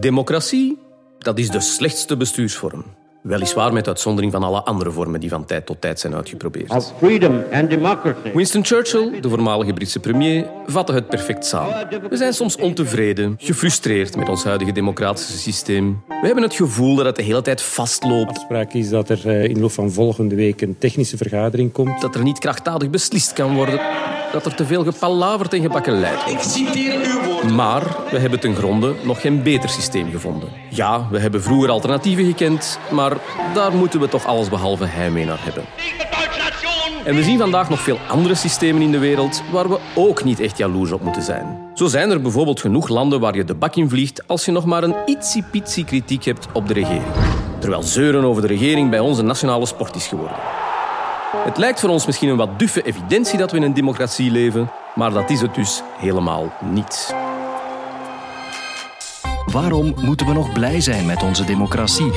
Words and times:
Democratie, 0.00 0.78
dat 1.18 1.38
is 1.38 1.50
de 1.50 1.60
slechtste 1.60 2.16
bestuursvorm. 2.16 2.84
Weliswaar 3.22 3.72
met 3.72 3.88
uitzondering 3.88 4.32
van 4.32 4.42
alle 4.42 4.62
andere 4.62 4.90
vormen 4.90 5.20
die 5.20 5.28
van 5.28 5.44
tijd 5.44 5.66
tot 5.66 5.80
tijd 5.80 6.00
zijn 6.00 6.14
uitgeprobeerd. 6.14 6.70
of 6.70 6.92
freedom 6.98 7.42
and 7.52 7.70
democracy. 7.70 8.32
Winston 8.34 8.64
Churchill, 8.64 9.20
de 9.20 9.28
voormalige 9.28 9.72
Britse 9.72 10.00
premier, 10.00 10.50
vatte 10.66 10.92
het 10.92 11.08
perfect 11.08 11.46
samen. 11.46 11.88
We 12.08 12.16
zijn 12.16 12.32
soms 12.32 12.56
ontevreden, 12.56 13.34
gefrustreerd 13.38 14.16
met 14.16 14.28
ons 14.28 14.44
huidige 14.44 14.72
democratische 14.72 15.38
systeem. 15.38 16.02
We 16.08 16.26
hebben 16.26 16.42
het 16.42 16.54
gevoel 16.54 16.96
dat 16.96 17.06
het 17.06 17.16
de 17.16 17.22
hele 17.22 17.42
tijd 17.42 17.62
vastloopt, 17.62 18.30
afspraak 18.30 18.72
is 18.72 18.88
dat 18.88 19.08
er 19.08 19.28
eh, 19.28 19.44
in 19.44 19.54
de 19.54 19.60
loop 19.60 19.72
van 19.72 19.90
volgende 19.90 20.34
week 20.34 20.60
een 20.60 20.78
technische 20.78 21.16
vergadering 21.16 21.72
komt. 21.72 22.00
dat 22.00 22.14
er 22.14 22.22
niet 22.22 22.38
krachtdadig 22.38 22.90
beslist 22.90 23.32
kan 23.32 23.54
worden, 23.54 23.80
dat 24.36 24.46
er 24.46 24.54
te 24.54 24.66
veel 24.66 24.84
gepalaverd 24.84 25.52
en 25.52 25.60
gebakken 25.60 26.00
lijdt. 26.00 26.30
Ik 26.30 26.38
citeer 26.40 26.94
uw 27.04 27.22
woord. 27.22 27.50
Maar 27.50 27.82
we 28.10 28.18
hebben 28.18 28.40
ten 28.40 28.54
gronde 28.54 28.94
nog 29.02 29.20
geen 29.20 29.42
beter 29.42 29.68
systeem 29.68 30.10
gevonden. 30.10 30.48
Ja, 30.70 31.06
we 31.10 31.18
hebben 31.18 31.42
vroeger 31.42 31.70
alternatieven 31.70 32.24
gekend, 32.24 32.78
maar 32.90 33.12
daar 33.54 33.72
moeten 33.72 34.00
we 34.00 34.08
toch 34.08 34.26
allesbehalve 34.26 34.84
heimwee 34.84 35.24
naar 35.24 35.38
hebben. 35.40 35.64
En 37.04 37.14
we 37.14 37.22
zien 37.22 37.38
vandaag 37.38 37.68
nog 37.70 37.80
veel 37.80 37.98
andere 38.08 38.34
systemen 38.34 38.82
in 38.82 38.90
de 38.90 38.98
wereld 38.98 39.42
waar 39.52 39.68
we 39.68 39.78
ook 39.94 40.24
niet 40.24 40.40
echt 40.40 40.58
jaloers 40.58 40.92
op 40.92 41.02
moeten 41.02 41.22
zijn. 41.22 41.58
Zo 41.74 41.86
zijn 41.86 42.10
er 42.10 42.20
bijvoorbeeld 42.20 42.60
genoeg 42.60 42.88
landen 42.88 43.20
waar 43.20 43.36
je 43.36 43.44
de 43.44 43.54
bak 43.54 43.76
in 43.76 43.88
vliegt 43.88 44.28
als 44.28 44.44
je 44.44 44.52
nog 44.52 44.64
maar 44.64 44.82
een 44.82 44.94
ietsiepietsie 45.06 45.84
kritiek 45.84 46.24
hebt 46.24 46.46
op 46.52 46.68
de 46.68 46.74
regering. 46.74 47.14
Terwijl 47.58 47.82
zeuren 47.82 48.24
over 48.24 48.42
de 48.42 48.48
regering 48.48 48.90
bij 48.90 49.00
ons 49.00 49.18
een 49.18 49.26
nationale 49.26 49.66
sport 49.66 49.94
is 49.94 50.06
geworden. 50.06 50.36
Het 51.46 51.58
lijkt 51.58 51.80
voor 51.80 51.88
ons 51.88 52.06
misschien 52.06 52.28
een 52.28 52.36
wat 52.36 52.58
duffe 52.58 52.82
evidentie 52.82 53.38
dat 53.38 53.50
we 53.50 53.56
in 53.56 53.62
een 53.62 53.74
democratie 53.74 54.30
leven, 54.30 54.70
maar 54.94 55.12
dat 55.12 55.30
is 55.30 55.40
het 55.40 55.54
dus 55.54 55.82
helemaal 55.98 56.52
niet. 56.70 57.14
Waarom 59.52 59.94
moeten 60.02 60.26
we 60.26 60.32
nog 60.32 60.52
blij 60.52 60.80
zijn 60.80 61.06
met 61.06 61.22
onze 61.22 61.44
democratie? 61.44 62.10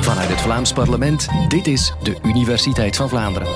Vanuit 0.00 0.28
het 0.28 0.40
Vlaams 0.40 0.72
parlement, 0.72 1.28
dit 1.48 1.66
is 1.66 1.94
de 2.02 2.16
Universiteit 2.22 2.96
van 2.96 3.08
Vlaanderen. 3.08 3.48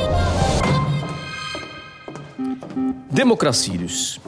Democratie 3.11 3.79
dus. 3.79 4.21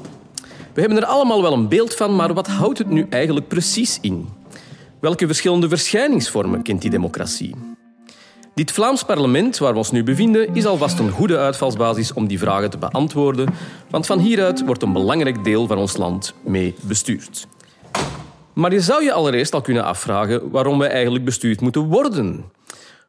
We 0.75 0.81
hebben 0.81 0.99
er 0.99 1.07
allemaal 1.07 1.43
wel 1.43 1.53
een 1.53 1.69
beeld 1.69 1.95
van, 1.95 2.17
maar 2.17 2.35
wat 2.35 2.47
houdt 2.47 2.79
het 2.79 2.91
nu 2.91 3.07
eigenlijk 3.11 3.49
precies 3.49 3.99
in? 4.01 4.29
Welke 5.01 5.27
verschillende 5.27 5.69
verschijningsvormen 5.69 6.63
kent 6.63 6.83
die 6.83 6.91
democratie? 6.91 7.76
Dit 8.57 8.73
Vlaams 8.73 9.03
parlement, 9.03 9.59
waar 9.59 9.73
we 9.73 9.79
ons 9.79 9.91
nu 9.91 10.03
bevinden, 10.03 10.55
is 10.55 10.67
alvast 10.67 10.99
een 10.99 11.11
goede 11.11 11.39
uitvalsbasis 11.39 12.13
om 12.13 12.27
die 12.27 12.39
vragen 12.39 12.71
te 12.71 12.79
beantwoorden, 12.79 13.49
want 13.91 14.07
van 14.07 14.19
hieruit 14.19 14.65
wordt 14.65 14.83
een 14.83 14.93
belangrijk 14.93 15.45
deel 15.45 15.67
van 15.67 15.79
ons 15.79 15.97
land 15.97 16.35
mee 16.45 16.75
bestuurd. 16.83 17.47
Maar 18.53 18.73
je 18.73 18.81
zou 18.81 19.03
je 19.03 19.13
allereerst 19.13 19.55
al 19.55 19.61
kunnen 19.61 19.85
afvragen 19.85 20.51
waarom 20.51 20.79
we 20.79 20.87
eigenlijk 20.87 21.25
bestuurd 21.25 21.61
moeten 21.61 21.83
worden. 21.83 22.45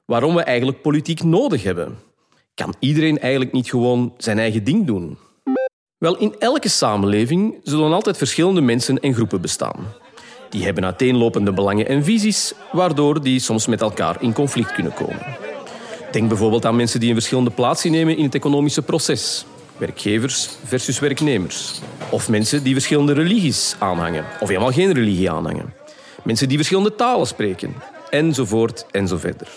Waarom 0.05 0.35
we 0.35 0.41
eigenlijk 0.41 0.81
politiek 0.81 1.23
nodig 1.23 1.63
hebben. 1.63 1.97
Kan 2.53 2.75
iedereen 2.79 3.19
eigenlijk 3.19 3.51
niet 3.51 3.69
gewoon 3.69 4.13
zijn 4.17 4.39
eigen 4.39 4.63
ding 4.63 4.85
doen? 4.85 5.17
Wel, 5.97 6.17
in 6.17 6.35
elke 6.39 6.69
samenleving 6.69 7.59
zullen 7.63 7.93
altijd 7.93 8.17
verschillende 8.17 8.61
mensen 8.61 8.99
en 8.99 9.13
groepen 9.13 9.41
bestaan. 9.41 9.75
Die 10.49 10.63
hebben 10.63 10.85
uiteenlopende 10.85 11.53
belangen 11.53 11.87
en 11.87 12.03
visies, 12.03 12.53
waardoor 12.71 13.21
die 13.21 13.39
soms 13.39 13.67
met 13.67 13.81
elkaar 13.81 14.17
in 14.19 14.33
conflict 14.33 14.71
kunnen 14.71 14.93
komen. 14.93 15.25
Denk 16.11 16.27
bijvoorbeeld 16.27 16.65
aan 16.65 16.75
mensen 16.75 16.99
die 16.99 17.09
een 17.09 17.15
verschillende 17.15 17.49
plaats 17.49 17.85
innemen 17.85 18.17
in 18.17 18.23
het 18.23 18.35
economische 18.35 18.81
proces. 18.81 19.45
Werkgevers 19.77 20.49
versus 20.63 20.99
werknemers. 20.99 21.81
Of 22.09 22.29
mensen 22.29 22.63
die 22.63 22.73
verschillende 22.73 23.13
religies 23.13 23.75
aanhangen, 23.79 24.25
of 24.39 24.47
helemaal 24.47 24.71
geen 24.71 24.93
religie 24.93 25.31
aanhangen. 25.31 25.73
Mensen 26.23 26.47
die 26.47 26.57
verschillende 26.57 26.95
talen 26.95 27.27
spreken, 27.27 27.73
enzovoort 28.09 28.85
enzoverder. 28.91 29.47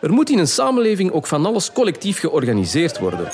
Er 0.00 0.12
moet 0.12 0.30
in 0.30 0.38
een 0.38 0.48
samenleving 0.48 1.12
ook 1.12 1.26
van 1.26 1.46
alles 1.46 1.72
collectief 1.72 2.18
georganiseerd 2.18 2.98
worden. 2.98 3.28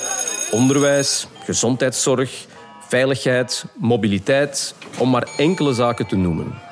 Onderwijs, 0.51 1.27
gezondheidszorg, 1.43 2.45
veiligheid, 2.87 3.65
mobiliteit, 3.73 4.75
om 4.97 5.09
maar 5.09 5.27
enkele 5.37 5.73
zaken 5.73 6.07
te 6.07 6.15
noemen. 6.15 6.62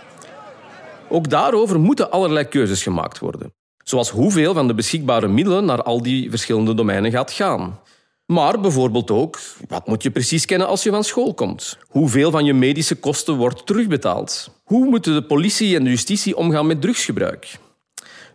Ook 1.11 1.29
daarover 1.29 1.79
moeten 1.79 2.11
allerlei 2.11 2.45
keuzes 2.45 2.83
gemaakt 2.83 3.19
worden. 3.19 3.53
Zoals 3.83 4.09
hoeveel 4.09 4.53
van 4.53 4.67
de 4.67 4.73
beschikbare 4.73 5.27
middelen 5.27 5.65
naar 5.65 5.83
al 5.83 6.01
die 6.01 6.29
verschillende 6.29 6.73
domeinen 6.73 7.11
gaat 7.11 7.31
gaan. 7.31 7.79
Maar 8.25 8.59
bijvoorbeeld 8.59 9.11
ook, 9.11 9.39
wat 9.67 9.87
moet 9.87 10.03
je 10.03 10.11
precies 10.11 10.45
kennen 10.45 10.67
als 10.67 10.83
je 10.83 10.89
van 10.89 11.03
school 11.03 11.33
komt? 11.33 11.77
Hoeveel 11.87 12.31
van 12.31 12.45
je 12.45 12.53
medische 12.53 12.95
kosten 12.95 13.35
wordt 13.35 13.65
terugbetaald? 13.65 14.49
Hoe 14.63 14.85
moeten 14.85 15.13
de 15.13 15.23
politie 15.23 15.75
en 15.75 15.83
de 15.83 15.89
justitie 15.89 16.37
omgaan 16.37 16.67
met 16.67 16.81
drugsgebruik? 16.81 17.57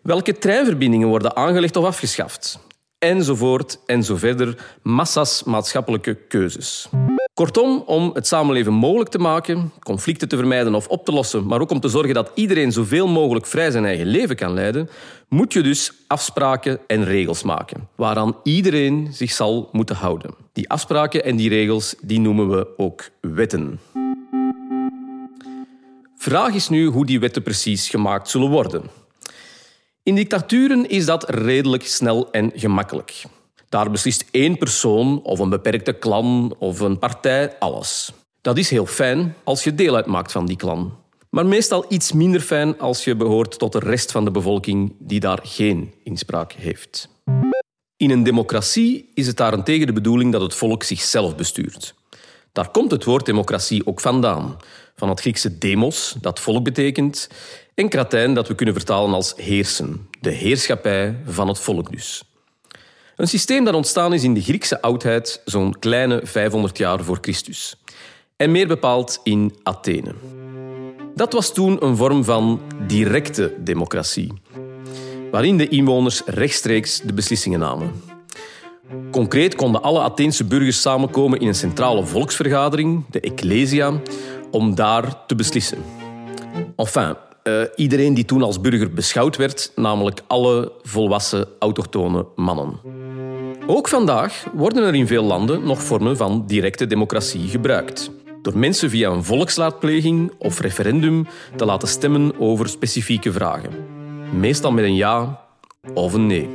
Welke 0.03 0.39
treinverbindingen 0.39 1.09
worden 1.09 1.37
aangelegd 1.37 1.77
of 1.77 1.85
afgeschaft? 1.85 2.59
Enzovoort 2.99 3.79
en 3.87 4.05
zo 4.05 4.17
verder. 4.17 4.77
Massa's 4.83 5.43
maatschappelijke 5.43 6.15
keuzes. 6.15 6.89
Kortom, 7.37 7.83
om 7.87 8.11
het 8.15 8.27
samenleven 8.27 8.73
mogelijk 8.73 9.11
te 9.11 9.19
maken, 9.19 9.73
conflicten 9.83 10.29
te 10.29 10.37
vermijden 10.37 10.75
of 10.75 10.89
op 10.89 11.05
te 11.05 11.13
lossen, 11.13 11.47
maar 11.47 11.61
ook 11.61 11.71
om 11.71 11.81
te 11.81 11.89
zorgen 11.89 12.15
dat 12.15 12.31
iedereen 12.35 12.73
zoveel 12.73 13.09
mogelijk 13.09 13.47
vrij 13.47 13.71
zijn 13.71 13.85
eigen 13.85 14.07
leven 14.07 14.37
kan 14.37 14.55
leiden, 14.55 14.89
moet 15.29 15.53
je 15.53 15.61
dus 15.61 15.93
afspraken 16.07 16.79
en 16.87 17.05
regels 17.05 17.43
maken, 17.43 17.89
waaraan 17.95 18.37
iedereen 18.43 19.09
zich 19.13 19.31
zal 19.33 19.69
moeten 19.73 19.97
houden. 19.97 20.31
Die 20.53 20.69
afspraken 20.69 21.25
en 21.25 21.37
die 21.37 21.49
regels 21.49 21.95
die 22.01 22.21
noemen 22.21 22.51
we 22.51 22.69
ook 22.77 23.11
wetten. 23.21 23.81
Vraag 26.17 26.55
is 26.55 26.69
nu 26.69 26.87
hoe 26.87 27.07
die 27.07 27.21
wetten 27.21 27.43
precies 27.43 27.89
gemaakt 27.89 28.29
zullen 28.29 28.51
worden. 28.51 28.83
In 30.03 30.15
dictaturen 30.15 30.89
is 30.89 31.05
dat 31.05 31.31
redelijk 31.31 31.87
snel 31.87 32.31
en 32.31 32.53
gemakkelijk. 32.55 33.25
Daar 33.69 33.91
beslist 33.91 34.25
één 34.31 34.59
persoon 34.59 35.23
of 35.23 35.39
een 35.39 35.49
beperkte 35.49 35.99
clan 35.99 36.55
of 36.59 36.81
een 36.81 36.99
partij 36.99 37.59
alles. 37.59 38.13
Dat 38.41 38.59
is 38.59 38.71
heel 38.71 38.87
fijn 38.87 39.35
als 39.45 39.65
je 39.65 39.75
deel 39.75 39.95
uitmaakt 39.95 40.33
van 40.33 40.47
die 40.47 40.57
clan. 40.57 40.97
Maar 41.31 41.47
meestal 41.47 41.85
iets 41.89 42.13
minder 42.13 42.41
fijn 42.41 42.79
als 42.79 43.05
je 43.05 43.17
behoort 43.17 43.59
tot 43.59 43.73
de 43.73 43.79
rest 43.79 44.13
van 44.13 44.25
de 44.25 44.31
bevolking 44.31 44.95
die 44.99 45.21
daar 45.21 45.41
geen 45.43 45.95
inspraak 46.03 46.53
heeft. 46.53 47.09
In 47.97 48.11
een 48.11 48.23
democratie 48.23 49.11
is 49.15 49.27
het 49.27 49.37
daarentegen 49.37 49.87
de 49.87 49.93
bedoeling 49.93 50.33
dat 50.33 50.41
het 50.41 50.55
volk 50.55 50.83
zichzelf 50.83 51.37
bestuurt. 51.37 51.95
Daar 52.53 52.71
komt 52.71 52.91
het 52.91 53.05
woord 53.05 53.27
democratie 53.27 53.87
ook 53.87 54.01
vandaan. 54.01 54.57
Van 54.95 55.09
het 55.09 55.21
Griekse 55.21 55.59
demos, 55.59 56.17
dat 56.21 56.41
volk 56.41 56.65
betekent, 56.65 57.29
en 57.75 57.89
kratijn, 57.89 58.35
dat 58.35 58.49
we 58.49 58.55
kunnen 58.55 58.75
vertalen 58.75 59.15
als 59.15 59.33
heersen. 59.37 60.09
De 60.21 60.31
heerschappij 60.31 61.17
van 61.25 61.49
het 61.49 61.59
volk 61.59 61.93
dus. 61.93 62.26
Een 63.17 63.29
systeem 63.29 63.65
dat 63.65 63.75
ontstaan 63.75 64.15
is 64.15 64.23
in 64.23 64.35
de 64.35 64.41
Griekse 64.43 64.83
oudheid, 64.83 65.41
zo'n 65.45 65.79
kleine 65.79 66.21
500 66.25 66.79
jaar 66.79 67.05
voor 67.05 67.19
Christus. 67.21 67.77
En 68.37 68.51
meer 68.51 68.67
bepaald 68.67 69.21
in 69.23 69.55
Athene. 69.63 70.15
Dat 71.15 71.33
was 71.33 71.53
toen 71.53 71.85
een 71.85 71.97
vorm 71.97 72.25
van 72.25 72.61
directe 72.87 73.55
democratie, 73.59 74.33
waarin 75.31 75.57
de 75.57 75.69
inwoners 75.69 76.23
rechtstreeks 76.25 77.01
de 77.01 77.13
beslissingen 77.13 77.59
namen. 77.59 77.91
Concreet 79.11 79.55
konden 79.55 79.83
alle 79.83 80.01
Atheense 80.01 80.45
burgers 80.45 80.81
samenkomen 80.81 81.41
in 81.41 81.47
een 81.47 81.55
centrale 81.55 82.07
volksvergadering, 82.07 83.05
de 83.11 83.21
Ecclesia, 83.21 83.93
om 84.51 84.75
daar 84.75 85.27
te 85.27 85.35
beslissen. 85.35 85.79
Enfin, 86.77 87.15
eh, 87.43 87.63
iedereen 87.77 88.15
die 88.15 88.25
toen 88.25 88.43
als 88.43 88.61
burger 88.61 88.93
beschouwd 88.93 89.37
werd, 89.37 89.73
namelijk 89.75 90.21
alle 90.27 90.73
volwassen 90.83 91.49
autochtone 91.59 92.27
mannen. 92.35 92.96
Ook 93.69 93.89
vandaag 93.89 94.45
worden 94.53 94.83
er 94.85 94.95
in 94.95 95.07
veel 95.07 95.23
landen 95.23 95.63
nog 95.65 95.83
vormen 95.83 96.17
van 96.17 96.47
directe 96.47 96.87
democratie 96.87 97.49
gebruikt. 97.49 98.11
Door 98.43 98.59
mensen 98.59 98.91
via 98.91 99.11
een 99.11 99.25
volkslaatpleging 99.25 100.33
of 100.39 100.61
referendum 100.61 101.27
te 101.57 101.65
laten 101.65 101.89
stemmen 101.89 102.41
over 102.41 102.69
specifieke 102.69 103.33
vragen. 103.33 103.71
Meestal 104.33 104.73
met 104.73 104.85
een 104.85 104.95
ja 104.95 105.41
of 105.95 106.13
een 106.13 106.27
nee. 106.27 106.49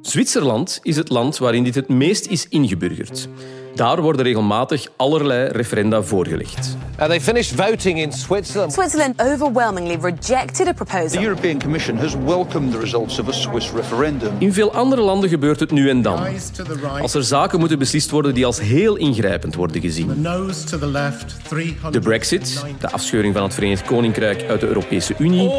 Zwitserland 0.00 0.80
is 0.82 0.96
het 0.96 1.08
land 1.08 1.38
waarin 1.38 1.64
dit 1.64 1.74
het 1.74 1.88
meest 1.88 2.26
is 2.26 2.48
ingeburgerd. 2.48 3.28
Daar 3.74 4.02
worden 4.02 4.22
regelmatig 4.24 4.88
allerlei 4.96 5.48
referenda 5.48 6.02
voorgelegd. 6.02 6.76
Uh, 7.00 7.06
they 7.06 7.20
finished 7.20 7.54
voting 7.54 7.98
in 7.98 8.12
Switzerland. 8.12 8.72
Switzerland 8.72 9.22
overwhelmingly 9.22 9.98
rejected 10.00 10.66
a 10.66 10.72
The 10.72 10.84
proposal. 10.84 11.22
European 11.22 11.60
Commission 11.60 11.96
has 11.96 12.14
welcomed 12.24 12.72
the 12.72 12.78
results 12.78 13.18
of 13.18 13.28
a 13.28 13.32
Swiss 13.32 13.72
referendum. 13.72 14.32
In 14.38 14.52
veel 14.52 14.72
andere 14.72 15.02
landen 15.02 15.28
gebeurt 15.28 15.60
het 15.60 15.70
nu 15.70 15.88
en 15.88 16.02
dan. 16.02 16.18
Als 17.00 17.14
er 17.14 17.24
zaken 17.24 17.58
moeten 17.58 17.78
beslist 17.78 18.10
worden 18.10 18.34
die 18.34 18.46
als 18.46 18.60
heel 18.60 18.96
ingrijpend 18.96 19.54
worden 19.54 19.80
gezien. 19.80 20.20
Nose 20.20 20.64
to 20.64 20.78
the 20.78 20.86
left, 20.86 21.36
300. 21.48 21.92
De 21.92 22.00
Brexit, 22.00 22.64
de 22.78 22.90
afscheuring 22.90 23.34
van 23.34 23.42
het 23.42 23.54
Verenigd 23.54 23.82
Koninkrijk 23.82 24.44
uit 24.48 24.60
de 24.60 24.66
Europese 24.66 25.14
Unie, 25.18 25.50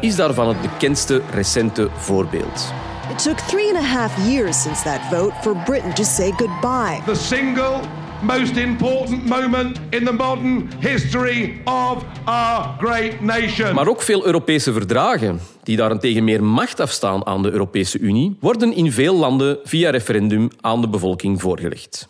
is 0.00 0.16
daarvan 0.16 0.48
het 0.48 0.60
bekendste 0.60 1.22
recente 1.34 1.88
voorbeeld. 1.96 2.72
It 3.18 3.24
took 3.24 3.40
three 3.40 3.68
and 3.68 3.76
a 3.76 3.82
half 3.82 4.18
years 4.18 4.62
since 4.62 4.82
that 4.82 5.00
vote 5.10 5.32
for 5.42 5.54
Britain 5.64 5.92
to 5.94 6.04
say 6.04 6.30
goodbye. 6.30 7.02
The 7.04 7.14
single 7.14 7.80
most 8.22 8.56
important 8.56 9.26
moment 9.26 9.80
in 9.90 10.04
the 10.04 10.12
modern 10.12 10.68
history 10.80 11.60
of 11.64 12.04
our 12.24 12.76
great 12.78 13.20
nation. 13.20 13.74
Maar 13.74 13.88
ook 13.88 14.02
veel 14.02 14.26
Europese 14.26 14.72
verdragen, 14.72 15.40
die 15.62 15.76
daarentegen 15.76 16.24
meer 16.24 16.44
macht 16.44 16.80
afstaan 16.80 17.26
aan 17.26 17.42
de 17.42 17.50
Europese 17.50 17.98
Unie, 17.98 18.36
worden 18.40 18.72
in 18.72 18.92
veel 18.92 19.14
landen 19.14 19.58
via 19.64 19.90
referendum 19.90 20.48
aan 20.60 20.80
de 20.80 20.88
bevolking 20.88 21.40
voorgelegd. 21.40 22.08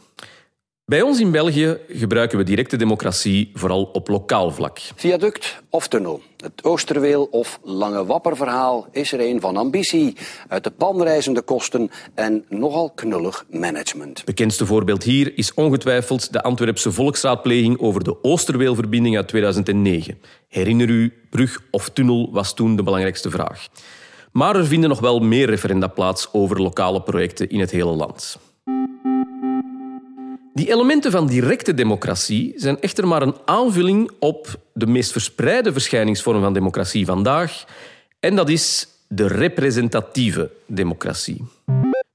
Bij 0.85 1.03
ons 1.03 1.21
in 1.21 1.31
België 1.31 1.79
gebruiken 1.89 2.39
we 2.39 2.45
directe 2.45 2.77
democratie 2.77 3.51
vooral 3.55 3.83
op 3.93 4.09
lokaal 4.09 4.51
vlak. 4.51 4.81
Viaduct 4.95 5.63
of 5.71 5.89
tunnel, 5.89 6.23
het 6.43 6.65
Oosterweel 6.65 7.25
of 7.31 7.61
Lange 7.63 8.07
Wapperverhaal 8.07 8.87
is 8.93 9.13
er 9.13 9.21
een 9.21 9.41
van 9.41 9.57
ambitie, 9.57 10.17
uit 10.49 10.65
de 10.65 10.71
pan 10.71 11.03
reizende 11.03 11.43
kosten 11.43 11.91
en 12.15 12.45
nogal 12.49 12.91
knullig 12.91 13.45
management. 13.51 14.25
Bekendste 14.25 14.67
voorbeeld 14.67 15.03
hier 15.03 15.39
is 15.39 15.55
ongetwijfeld 15.55 16.33
de 16.33 16.43
Antwerpse 16.43 16.93
volksraadpleging 16.93 17.81
over 17.81 18.05
de 18.05 18.25
Oosterweelverbinding 18.25 19.17
uit 19.17 19.29
2009. 19.29 20.19
Herinner 20.49 20.89
u, 20.89 21.13
brug 21.31 21.63
of 21.71 21.89
tunnel 21.89 22.29
was 22.33 22.55
toen 22.55 22.77
de 22.77 22.83
belangrijkste 22.83 23.31
vraag. 23.31 23.69
Maar 24.33 24.57
er 24.57 24.67
vinden 24.67 24.89
nog 24.89 25.01
wel 25.01 25.19
meer 25.19 25.47
referenda 25.47 25.87
plaats 25.87 26.29
over 26.33 26.63
lokale 26.63 27.03
projecten 27.03 27.49
in 27.49 27.61
het 27.61 27.71
hele 27.71 27.91
land. 27.91 28.39
Die 30.59 30.73
elementen 30.73 31.11
van 31.11 31.27
directe 31.27 31.75
democratie 31.75 32.53
zijn 32.57 32.81
echter 32.81 33.09
maar 33.09 33.23
een 33.23 33.35
aanvulling 33.45 34.11
op 34.19 34.61
de 34.73 34.87
meest 34.87 35.13
verspreide 35.13 35.73
verschijningsvorm 35.73 36.41
van 36.41 36.53
democratie 36.53 37.07
vandaag, 37.07 37.65
en 38.21 38.37
dat 38.37 38.49
is 38.49 38.89
de 39.09 39.27
representatieve 39.27 40.51
democratie. 40.67 41.45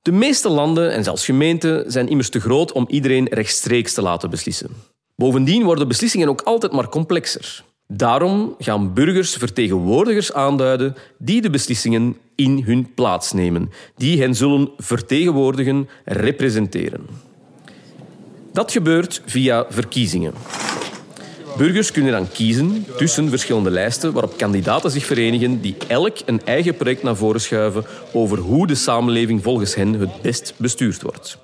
De 0.02 0.12
meeste 0.12 0.50
landen 0.50 0.92
en 0.92 1.04
zelfs 1.04 1.26
gemeenten 1.26 1.92
zijn 1.92 2.08
immers 2.08 2.30
te 2.30 2.40
groot 2.40 2.72
om 2.72 2.86
iedereen 2.90 3.28
rechtstreeks 3.28 3.94
te 3.94 4.02
laten 4.02 4.30
beslissen. 4.30 4.70
Bovendien 5.16 5.64
worden 5.64 5.88
beslissingen 5.88 6.30
ook 6.30 6.42
altijd 6.42 6.72
maar 6.72 6.90
complexer. 6.90 7.64
Daarom 7.88 8.56
gaan 8.60 8.94
burgers 8.94 9.36
vertegenwoordigers 9.36 10.34
aanduiden 10.34 10.96
die 11.18 11.42
de 11.42 11.50
beslissingen 11.50 12.18
in 12.36 12.64
hun 12.66 12.94
plaats 12.94 13.32
nemen, 13.32 13.72
die 13.96 14.22
hen 14.22 14.36
zullen 14.36 14.70
vertegenwoordigen, 14.78 15.90
representeren. 16.06 17.32
Dat 18.54 18.72
gebeurt 18.72 19.22
via 19.26 19.66
verkiezingen. 19.70 20.34
Burgers 21.58 21.92
kunnen 21.92 22.12
dan 22.12 22.32
kiezen 22.32 22.86
tussen 22.98 23.30
verschillende 23.30 23.70
lijsten 23.70 24.14
waarop 24.14 24.38
kandidaten 24.38 24.92
zich 24.92 25.06
verenigen 25.06 25.62
die 25.62 25.76
elk 25.88 26.18
een 26.26 26.46
eigen 26.46 26.76
project 26.76 27.04
naar 27.04 27.16
voren 27.16 27.42
schuiven 27.42 27.86
over 28.14 28.38
hoe 28.38 28.68
de 28.68 28.76
samenleving 28.76 29.44
volgens 29.44 29.76
hen 29.76 29.94
het 29.94 30.22
best 30.22 30.54
bestuurd 30.58 31.02
wordt. 31.02 31.38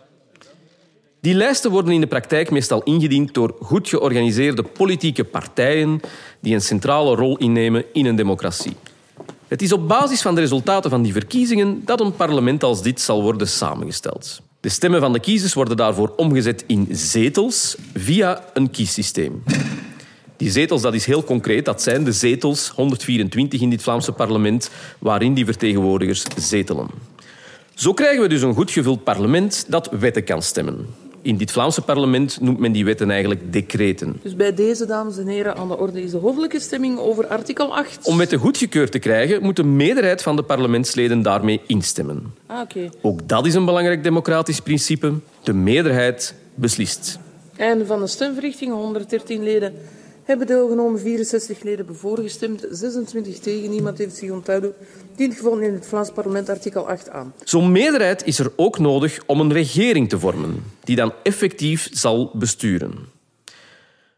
Die 1.22 1.34
lijsten 1.34 1.72
worden 1.72 1.94
in 1.94 2.02
de 2.02 2.08
praktijk 2.08 2.52
meestal 2.52 2.84
ingediend 2.84 3.34
door 3.34 3.56
goed 3.60 3.90
georganiseerde 3.90 4.64
politieke 4.64 5.24
partijen 5.24 6.00
die 6.40 6.54
een 6.54 6.62
centrale 6.62 7.16
rol 7.16 7.38
innemen 7.38 7.86
in 7.94 8.06
een 8.06 8.16
democratie. 8.16 8.76
Het 9.48 9.62
is 9.62 9.72
op 9.72 9.88
basis 9.88 10.22
van 10.22 10.36
de 10.36 10.42
resultaten 10.42 10.90
van 10.90 11.02
die 11.02 11.14
verkiezingen 11.14 11.82
dat 11.86 12.00
een 12.00 12.16
parlement 12.16 12.64
als 12.64 12.82
dit 12.82 13.02
zal 13.02 13.22
worden 13.22 13.48
samengesteld. 13.48 14.42
De 14.62 14.70
stemmen 14.70 15.00
van 15.00 15.14
de 15.14 15.20
kiezers 15.20 15.54
worden 15.54 15.78
daarvoor 15.78 16.14
omgezet 16.16 16.64
in 16.68 16.88
zetels 16.92 17.76
via 17.94 18.44
een 18.54 18.70
kiessysteem. 18.70 19.44
Die 20.38 20.52
zetels, 20.52 20.82
dat 20.82 20.94
is 20.94 21.06
heel 21.06 21.24
concreet, 21.24 21.66
dat 21.66 21.82
zijn 21.82 22.04
de 22.04 22.12
zetels, 22.12 22.70
124 22.70 23.62
in 23.62 23.70
dit 23.70 23.82
Vlaamse 23.82 24.12
parlement, 24.12 24.70
waarin 25.00 25.34
die 25.34 25.46
vertegenwoordigers 25.46 26.24
zetelen. 26.38 26.88
Zo 27.74 27.94
krijgen 27.94 28.22
we 28.22 28.28
dus 28.28 28.42
een 28.42 28.54
goed 28.54 28.72
gevuld 28.72 29.04
parlement 29.04 29.66
dat 29.68 29.90
wetten 30.00 30.24
kan 30.24 30.42
stemmen. 30.42 30.88
In 31.22 31.38
dit 31.38 31.52
Vlaamse 31.52 31.82
parlement 31.82 32.42
noemt 32.42 32.60
men 32.60 32.72
die 32.72 32.86
wetten 32.86 33.12
eigenlijk 33.12 33.54
decreten. 33.54 34.20
Dus 34.24 34.36
bij 34.36 34.54
deze, 34.54 34.86
dames 34.86 35.18
en 35.18 35.28
heren, 35.28 35.56
aan 35.56 35.68
de 35.68 35.78
orde 35.78 36.02
is 36.02 36.12
de 36.12 36.18
hoffelijke 36.18 36.60
stemming 36.60 37.00
over 37.00 37.28
artikel 37.28 37.76
8. 37.76 38.06
Om 38.08 38.18
wetten 38.18 38.40
goedgekeurd 38.40 38.92
te 38.92 39.00
krijgen, 39.00 39.42
moet 39.42 39.56
de 39.56 39.64
meerderheid 39.64 40.22
van 40.22 40.36
de 40.36 40.44
parlementsleden 40.44 41.22
daarmee 41.22 41.62
instemmen. 41.68 42.34
Ah, 42.46 42.62
oké. 42.62 42.90
Ook 43.02 43.28
dat 43.28 43.46
is 43.46 43.54
een 43.54 43.66
belangrijk 43.66 44.04
democratisch 44.04 44.60
principe. 44.60 45.14
De 45.44 45.54
meerderheid 45.54 46.36
beslist. 46.56 47.20
Einde 47.58 47.86
van 47.86 48.00
de 48.00 48.08
stemverrichting. 48.08 48.72
113 48.72 49.44
leden 49.44 49.74
hebben 50.30 50.48
deelgenomen, 50.48 51.00
64 51.00 51.58
leden 51.64 51.78
hebben 51.78 51.96
voorgestemd, 51.96 52.66
26 52.70 53.40
tegen, 53.40 53.70
niemand 53.70 53.98
heeft 53.98 54.16
zich 54.16 54.32
onthouden. 54.32 54.74
Dient 55.16 55.36
gevonden 55.36 55.68
in 55.68 55.74
het 55.74 55.88
Vlaams 55.88 56.12
parlement 56.12 56.50
artikel 56.50 56.88
8 56.88 57.10
aan. 57.10 57.34
Zo'n 57.44 57.72
meerderheid 57.72 58.26
is 58.26 58.40
er 58.40 58.52
ook 58.56 58.80
nodig 58.80 59.20
om 59.26 59.40
een 59.40 59.54
regering 59.54 60.10
te 60.10 60.20
vormen, 60.20 60.64
die 60.84 60.96
dan 60.96 61.14
effectief 61.24 61.90
zal 61.92 62.32
besturen. 62.34 62.94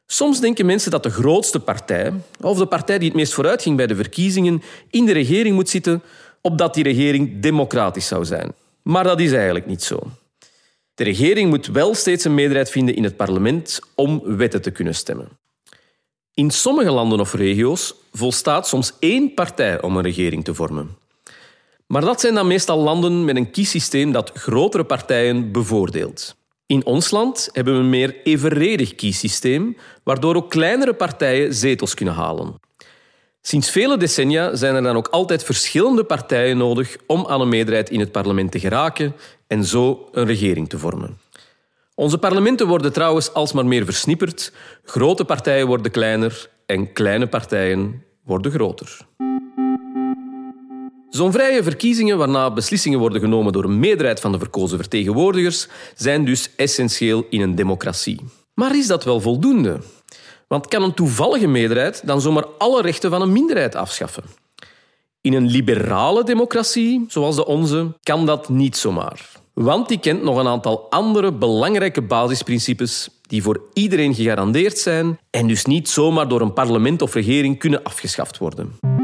Soms 0.06 0.40
denken 0.40 0.66
mensen 0.66 0.92
dat 0.92 1.04
de 1.04 1.10
grootste 1.10 1.60
partij, 1.60 2.14
of 2.42 2.58
de 2.58 2.66
partij 2.66 2.98
die 2.98 3.08
het 3.08 3.18
meest 3.18 3.34
vooruit 3.34 3.62
ging 3.62 3.78
bij 3.78 3.88
de 3.88 3.96
verkiezingen, 3.96 4.62
in 4.90 5.06
de 5.06 5.14
regering 5.14 5.56
moet 5.56 5.70
zitten, 5.70 6.02
opdat 6.42 6.74
die 6.74 6.84
regering 6.84 7.42
democratisch 7.42 8.08
zou 8.08 8.26
zijn. 8.26 8.52
Maar 8.82 9.04
dat 9.04 9.20
is 9.20 9.32
eigenlijk 9.32 9.66
niet 9.66 9.84
zo. 9.84 10.00
De 10.96 11.04
regering 11.04 11.50
moet 11.50 11.68
wel 11.68 11.94
steeds 11.94 12.24
een 12.24 12.34
meerderheid 12.34 12.70
vinden 12.70 12.96
in 12.96 13.04
het 13.04 13.16
parlement 13.16 13.80
om 13.96 14.22
wetten 14.24 14.62
te 14.62 14.72
kunnen 14.72 14.96
stemmen. 14.96 15.41
In 16.34 16.52
sommige 16.52 16.92
landen 16.92 17.20
of 17.20 17.34
regio's 17.34 17.94
volstaat 18.12 18.68
soms 18.68 18.94
één 19.00 19.34
partij 19.34 19.82
om 19.82 19.98
een 19.98 20.04
regering 20.04 20.44
te 20.44 20.54
vormen. 20.54 20.98
Maar 21.88 22.02
dat 22.02 22.22
zijn 22.22 22.34
dan 22.34 22.48
meestal 22.48 22.78
landen 22.78 23.26
met 23.26 23.36
een 23.36 23.52
kiessysteem 23.52 24.12
dat 24.12 24.32
grotere 24.34 24.84
partijen 24.84 25.52
bevoordeelt. 25.52 26.36
In 26.66 26.86
ons 26.86 27.12
land 27.12 27.50
hebben 27.52 27.74
we 27.74 27.80
een 27.80 27.90
meer 27.90 28.16
evenredig 28.24 28.96
kiessysteem, 28.96 29.78
waardoor 30.04 30.36
ook 30.36 30.50
kleinere 30.50 30.94
partijen 30.94 31.54
zetels 31.54 31.94
kunnen 31.94 32.14
halen. 32.14 32.60
Sinds 33.42 33.70
vele 33.70 33.98
decennia 33.98 34.56
zijn 34.56 34.76
er 34.76 34.82
dan 34.82 34.96
ook 34.96 35.08
altijd 35.08 35.44
verschillende 35.44 36.04
partijen 36.04 36.58
nodig 36.58 36.98
om 37.08 37.26
aan 37.28 37.42
een 37.42 37.50
meerderheid 37.50 37.90
in 37.90 38.00
het 38.00 38.12
parlement 38.12 38.52
te 38.52 38.60
geraken 38.60 39.16
en 39.48 39.66
zo 39.66 40.10
een 40.12 40.26
regering 40.26 40.70
te 40.70 40.78
vormen. 40.78 41.21
Onze 41.96 42.18
parlementen 42.18 42.68
worden 42.68 42.94
trouwens 42.94 43.34
alsmaar 43.34 43.66
meer 43.66 43.86
versnipperd. 43.86 44.54
Grote 44.84 45.26
partijen 45.26 45.68
worden 45.68 45.92
kleiner 45.92 46.50
en 46.66 46.94
kleine 46.94 47.28
partijen 47.28 48.04
worden 48.24 48.52
groter. 48.52 48.98
Zo'n 51.10 51.32
vrije 51.32 51.64
verkiezingen 51.64 52.18
waarna 52.18 52.52
beslissingen 52.52 53.00
worden 53.00 53.22
genomen 53.22 53.54
door 53.54 53.64
een 53.64 53.80
meerderheid 53.80 54.20
van 54.20 54.32
de 54.32 54.38
verkozen 54.38 54.78
vertegenwoordigers 54.78 55.68
zijn 55.96 56.26
dus 56.26 56.50
essentieel 56.56 57.26
in 57.30 57.42
een 57.42 57.56
democratie. 57.56 58.20
Maar 58.54 58.76
is 58.76 58.88
dat 58.88 59.04
wel 59.04 59.22
voldoende? 59.22 59.80
Want 60.48 60.68
kan 60.68 60.84
een 60.84 60.94
toevallige 60.94 61.48
meerderheid 61.48 62.08
dan 62.08 62.22
zomaar 62.22 62.46
alle 62.58 62.82
rechten 62.82 63.10
van 63.10 63.22
een 63.22 63.32
minderheid 63.32 63.76
afschaffen? 63.76 64.24
In 65.22 65.34
een 65.34 65.48
liberale 65.48 66.24
democratie, 66.24 67.06
zoals 67.08 67.36
de 67.36 67.46
onze, 67.46 67.98
kan 68.04 68.26
dat 68.26 68.50
niet 68.50 68.78
zomaar. 68.78 69.41
Want 69.54 69.88
die 69.88 70.00
kent 70.00 70.24
nog 70.24 70.38
een 70.38 70.48
aantal 70.48 70.90
andere 70.90 71.34
belangrijke 71.34 72.02
basisprincipes 72.02 73.10
die 73.22 73.44
voor 73.44 73.62
iedereen 73.74 74.14
gegarandeerd 74.14 74.78
zijn 74.78 75.20
en 75.30 75.48
dus 75.48 75.66
niet 75.66 75.90
zomaar 75.90 76.28
door 76.28 76.42
een 76.42 76.54
parlement 76.54 77.02
of 77.02 77.14
regering 77.14 77.60
kunnen 77.60 77.84
afgeschaft 77.84 78.38
worden. 78.38 79.01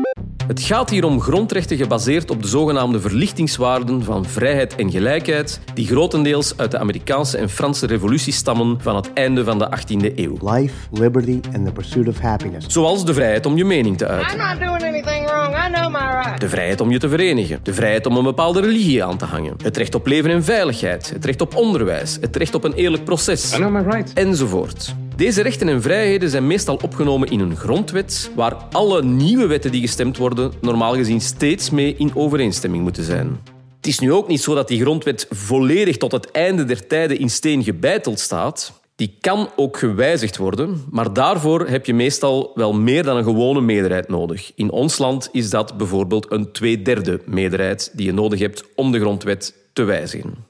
Het 0.48 0.62
gaat 0.62 0.89
hier 0.89 1.06
om 1.06 1.22
grondrechten 1.22 1.77
gebaseerd 1.77 2.32
op 2.32 2.42
de 2.42 2.48
zogenaamde 2.48 3.00
verlichtingswaarden 3.00 4.04
van 4.04 4.25
vrijheid 4.25 4.75
en 4.75 4.92
gelijkheid, 4.92 5.60
die 5.74 5.88
grotendeels 5.88 6.58
uit 6.58 6.72
de 6.72 6.77
Amerikaanse 6.77 7.38
en 7.38 7.50
Franse 7.50 7.86
revolutie 7.86 8.34
stammen 8.34 8.82
van 8.82 8.96
het 8.96 9.13
einde 9.13 9.44
van 9.44 9.60
de 9.60 9.70
18e 9.77 10.16
eeuw. 10.16 10.38
Life, 10.42 10.74
liberty 10.92 11.39
and 11.56 11.66
the 11.66 11.72
pursuit 11.72 12.08
of 12.08 12.20
happiness. 12.20 12.68
Zoals 12.68 13.06
de 13.06 13.13
vrijheid 13.13 13.46
om 13.46 13.58
je 13.58 13.66
mening 13.66 13.98
te 13.98 14.08
uiten. 14.08 14.39
I'm 14.39 14.48
not 14.48 14.60
doing 14.60 14.84
anything 14.84 15.25
wrong. 15.25 15.56
I 15.68 15.72
know 15.74 15.92
my 15.92 16.22
rights. 16.22 16.39
De 16.39 16.50
vrijheid 16.50 16.82
om 16.82 16.92
je 16.92 17.00
te 17.00 17.10
verenigen. 17.10 17.60
De 17.63 17.74
vrijheid 17.74 18.06
om 18.06 18.18
een 18.18 18.24
bepaalde 18.24 18.62
religie 18.62 19.04
aan 19.04 19.18
te 19.18 19.25
hangen. 19.25 19.56
Het 19.63 19.77
recht 19.77 19.96
op 19.96 20.08
leven 20.08 20.30
en 20.30 20.44
veiligheid. 20.44 21.10
Het 21.10 21.25
recht 21.25 21.42
op 21.42 21.56
onderwijs. 21.56 22.18
Het 22.22 22.36
recht 22.36 22.56
op 22.56 22.63
een 22.63 22.74
eerlijk 22.74 23.04
proces. 23.04 23.54
I 23.54 23.56
know 23.56 23.86
my. 23.86 24.04
Enzovoort. 24.13 24.96
Deze 25.18 25.42
rechten 25.42 25.68
en 25.68 25.82
vrijheden 25.82 26.30
zijn 26.30 26.48
meestal 26.48 26.80
opgenomen 26.84 27.30
in 27.30 27.40
een 27.40 27.56
grondwet, 27.56 28.32
waar 28.36 28.54
alle 28.72 29.04
nieuwe 29.04 29.48
wetten 29.48 29.72
die 29.72 29.82
gestemd 29.82 30.18
worden 30.18 30.52
normaal 30.62 30.96
gezien 30.96 31.22
steeds 31.22 31.70
mee 31.70 31.96
in 31.96 32.16
overeenstemming 32.16 32.84
moeten 32.84 33.04
zijn. 33.04 33.40
Het 33.78 33.88
is 33.88 34.00
nu 34.00 34.14
ook 34.14 34.28
niet 34.28 34.42
zo 34.42 34.56
dat 34.56 34.68
die 34.68 34.82
grondwet 34.82 35.28
volledig 35.30 35.98
tot 35.98 36.12
het 36.12 36.32
einde 36.32 36.64
der 36.64 36.88
tijden 36.88 37.20
in 37.20 37.30
steen 37.30 37.64
gebeiteld 37.64 38.20
staat. 38.20 38.82
Die 38.96 39.18
kan 39.22 39.50
ook 39.56 39.78
gewijzigd 39.78 40.38
worden, 40.38 40.84
maar 40.92 41.14
daarvoor 41.14 41.68
heb 41.68 41.86
je 41.86 41.94
meestal 41.94 42.52
wel 42.56 42.74
meer 42.74 43.04
dan 43.04 43.18
een 43.18 43.24
gewone 43.24 43.62
meerderheid 43.62 44.08
nodig. 44.08 44.52
In 44.56 44.72
ons 44.72 44.98
land 44.98 45.30
is 45.32 45.50
dat 45.50 45.78
bijvoorbeeld 45.78 46.32
een 46.32 46.52
tweederde 46.52 47.22
meerderheid 47.26 47.92
die 47.94 48.06
je 48.06 48.14
nodig 48.14 48.40
hebt 48.40 48.64
om 48.76 48.92
de 48.92 49.00
grondwet 49.00 49.56
te 49.74 49.84
wijzigen. 49.84 50.46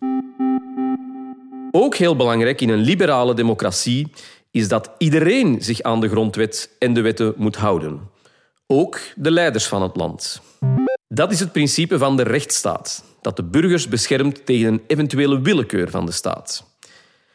Ook 1.72 1.96
heel 1.96 2.16
belangrijk 2.16 2.62
in 2.62 2.70
een 2.70 2.80
liberale 2.80 3.34
democratie 3.34 4.08
is 4.52 4.68
dat 4.68 4.92
iedereen 4.98 5.62
zich 5.62 5.82
aan 5.82 6.00
de 6.00 6.10
grondwet 6.10 6.70
en 6.80 6.94
de 6.94 7.02
wetten 7.02 7.34
moet 7.38 7.56
houden. 7.56 8.00
Ook 8.68 9.00
de 9.16 9.32
leiders 9.32 9.68
van 9.68 9.82
het 9.82 9.96
land. 9.96 10.42
Dat 11.08 11.32
is 11.32 11.40
het 11.40 11.52
principe 11.52 11.98
van 11.98 12.18
de 12.18 12.24
rechtsstaat, 12.24 13.04
dat 13.22 13.36
de 13.36 13.44
burgers 13.44 13.88
beschermt 13.88 14.46
tegen 14.46 14.74
een 14.74 14.84
eventuele 14.88 15.42
willekeur 15.42 15.90
van 15.90 16.06
de 16.06 16.12
staat. 16.12 16.66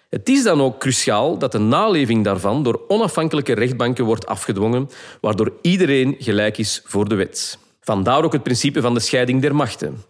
Het 0.08 0.28
is 0.28 0.42
dan 0.42 0.60
ook 0.60 0.80
cruciaal 0.80 1.38
dat 1.38 1.52
de 1.52 1.58
naleving 1.58 2.24
daarvan 2.24 2.62
door 2.62 2.80
onafhankelijke 2.88 3.52
rechtbanken 3.52 4.04
wordt 4.04 4.26
afgedwongen, 4.26 4.90
waardoor 5.20 5.52
iedereen 5.60 6.16
gelijk 6.18 6.58
is 6.58 6.80
voor 6.84 7.08
de 7.08 7.14
wet. 7.14 7.58
Vandaar 7.80 8.24
ook 8.24 8.32
het 8.32 8.42
principe 8.42 8.80
van 8.80 8.94
de 8.94 9.00
scheiding 9.00 9.40
der 9.40 9.54
machten. 9.54 10.04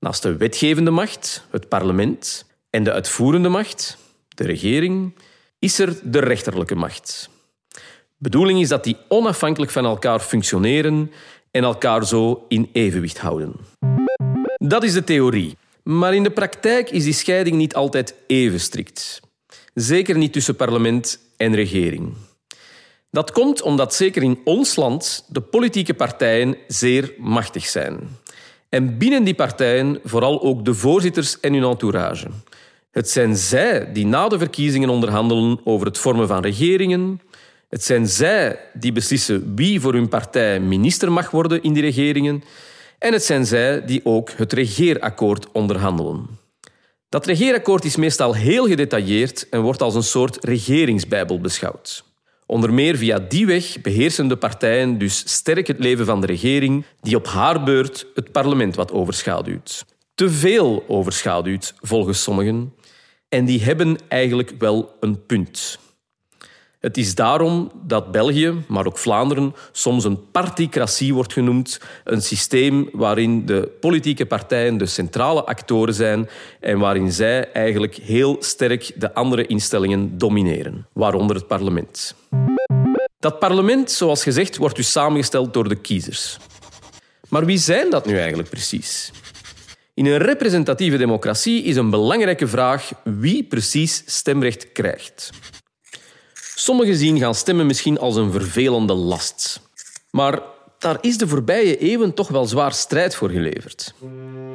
Naast 0.00 0.22
de 0.22 0.36
wetgevende 0.36 0.90
macht, 0.90 1.46
het 1.50 1.68
parlement, 1.68 2.46
en 2.70 2.84
de 2.84 2.92
uitvoerende 2.92 3.48
macht, 3.48 3.98
de 4.28 4.44
regering, 4.44 5.14
is 5.66 5.78
er 5.78 5.98
de 6.02 6.18
rechterlijke 6.18 6.74
macht. 6.74 7.30
Bedoeling 8.16 8.60
is 8.60 8.68
dat 8.68 8.84
die 8.84 8.96
onafhankelijk 9.08 9.72
van 9.72 9.84
elkaar 9.84 10.20
functioneren 10.20 11.12
en 11.50 11.64
elkaar 11.64 12.06
zo 12.06 12.44
in 12.48 12.68
evenwicht 12.72 13.18
houden. 13.18 13.52
Dat 14.56 14.82
is 14.84 14.92
de 14.92 15.04
theorie. 15.04 15.56
Maar 15.82 16.14
in 16.14 16.22
de 16.22 16.30
praktijk 16.30 16.90
is 16.90 17.04
die 17.04 17.12
scheiding 17.12 17.56
niet 17.56 17.74
altijd 17.74 18.14
even 18.26 18.60
strikt. 18.60 19.20
Zeker 19.74 20.16
niet 20.16 20.32
tussen 20.32 20.56
parlement 20.56 21.18
en 21.36 21.54
regering. 21.54 22.14
Dat 23.10 23.32
komt 23.32 23.62
omdat 23.62 23.94
zeker 23.94 24.22
in 24.22 24.38
ons 24.44 24.76
land 24.76 25.24
de 25.28 25.40
politieke 25.40 25.94
partijen 25.94 26.56
zeer 26.68 27.14
machtig 27.18 27.66
zijn. 27.66 28.18
En 28.68 28.98
binnen 28.98 29.24
die 29.24 29.34
partijen 29.34 30.00
vooral 30.04 30.42
ook 30.42 30.64
de 30.64 30.74
voorzitters 30.74 31.40
en 31.40 31.52
hun 31.52 31.70
entourage. 31.70 32.28
Het 32.96 33.10
zijn 33.10 33.36
zij 33.36 33.92
die 33.92 34.06
na 34.06 34.28
de 34.28 34.38
verkiezingen 34.38 34.88
onderhandelen 34.88 35.60
over 35.64 35.86
het 35.86 35.98
vormen 35.98 36.26
van 36.26 36.42
regeringen. 36.42 37.20
Het 37.68 37.84
zijn 37.84 38.08
zij 38.08 38.58
die 38.72 38.92
beslissen 38.92 39.52
wie 39.54 39.80
voor 39.80 39.92
hun 39.92 40.08
partij 40.08 40.60
minister 40.60 41.12
mag 41.12 41.30
worden 41.30 41.62
in 41.62 41.72
die 41.72 41.82
regeringen. 41.82 42.42
En 42.98 43.12
het 43.12 43.24
zijn 43.24 43.46
zij 43.46 43.84
die 43.84 44.00
ook 44.04 44.30
het 44.30 44.52
regeerakkoord 44.52 45.50
onderhandelen. 45.52 46.26
Dat 47.08 47.26
regeerakkoord 47.26 47.84
is 47.84 47.96
meestal 47.96 48.34
heel 48.34 48.66
gedetailleerd 48.66 49.48
en 49.48 49.60
wordt 49.60 49.82
als 49.82 49.94
een 49.94 50.02
soort 50.02 50.44
regeringsbijbel 50.44 51.40
beschouwd. 51.40 52.04
Onder 52.46 52.72
meer 52.72 52.96
via 52.96 53.18
die 53.18 53.46
weg 53.46 53.80
beheersen 53.80 54.28
de 54.28 54.36
partijen 54.36 54.98
dus 54.98 55.22
sterk 55.26 55.66
het 55.66 55.78
leven 55.78 56.06
van 56.06 56.20
de 56.20 56.26
regering, 56.26 56.84
die 57.00 57.16
op 57.16 57.26
haar 57.26 57.62
beurt 57.62 58.06
het 58.14 58.32
parlement 58.32 58.74
wat 58.74 58.92
overschaduwt. 58.92 59.84
Te 60.14 60.30
veel 60.30 60.84
overschaduwt, 60.88 61.74
volgens 61.80 62.22
sommigen. 62.22 62.72
En 63.36 63.44
die 63.44 63.62
hebben 63.62 63.98
eigenlijk 64.08 64.52
wel 64.58 64.96
een 65.00 65.26
punt. 65.26 65.78
Het 66.78 66.96
is 66.96 67.14
daarom 67.14 67.70
dat 67.82 68.12
België, 68.12 68.54
maar 68.68 68.86
ook 68.86 68.98
Vlaanderen, 68.98 69.54
soms 69.72 70.04
een 70.04 70.30
particratie 70.30 71.14
wordt 71.14 71.32
genoemd. 71.32 71.80
Een 72.04 72.22
systeem 72.22 72.88
waarin 72.92 73.46
de 73.46 73.70
politieke 73.80 74.26
partijen 74.26 74.78
de 74.78 74.86
centrale 74.86 75.44
actoren 75.44 75.94
zijn 75.94 76.28
en 76.60 76.78
waarin 76.78 77.12
zij 77.12 77.52
eigenlijk 77.52 77.94
heel 77.94 78.36
sterk 78.40 78.92
de 78.94 79.14
andere 79.14 79.46
instellingen 79.46 80.18
domineren, 80.18 80.86
waaronder 80.92 81.36
het 81.36 81.46
parlement. 81.46 82.14
Dat 83.18 83.38
parlement, 83.38 83.90
zoals 83.90 84.22
gezegd, 84.22 84.56
wordt 84.56 84.76
dus 84.76 84.92
samengesteld 84.92 85.54
door 85.54 85.68
de 85.68 85.80
kiezers. 85.80 86.38
Maar 87.28 87.44
wie 87.44 87.58
zijn 87.58 87.90
dat 87.90 88.06
nu 88.06 88.18
eigenlijk 88.18 88.50
precies? 88.50 89.12
In 89.96 90.06
een 90.06 90.18
representatieve 90.18 90.96
democratie 90.96 91.62
is 91.62 91.76
een 91.76 91.90
belangrijke 91.90 92.46
vraag 92.46 92.90
wie 93.04 93.44
precies 93.44 94.02
stemrecht 94.06 94.72
krijgt. 94.72 95.30
Sommigen 96.54 96.96
zien 96.96 97.18
gaan 97.18 97.34
stemmen 97.34 97.66
misschien 97.66 97.98
als 97.98 98.16
een 98.16 98.32
vervelende 98.32 98.92
last. 98.92 99.60
Maar 100.10 100.40
daar 100.78 100.98
is 101.00 101.18
de 101.18 101.28
voorbije 101.28 101.78
eeuwen 101.78 102.14
toch 102.14 102.28
wel 102.28 102.46
zwaar 102.46 102.72
strijd 102.72 103.14
voor 103.14 103.30
geleverd. 103.30 103.94